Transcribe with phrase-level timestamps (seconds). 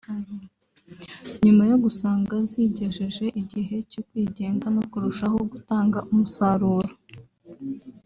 [1.43, 6.91] nyuma yo gusanga zigejeje igihe cyo kwigenga no kurushaho gutanga umusaruro